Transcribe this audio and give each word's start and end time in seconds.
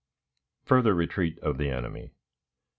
Further 0.63 0.95
Retreat 0.95 1.37
of 1.43 1.59
the 1.59 1.69
Enemy. 1.69 2.15